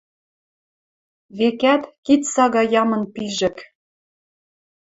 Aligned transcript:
Векӓт, 1.37 1.83
кид 2.05 2.21
сага 2.33 2.63
ямын 2.81 3.03
пижӹк. 3.13 3.57